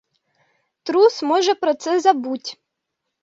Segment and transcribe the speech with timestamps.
[0.83, 2.59] Трус може про це забуть!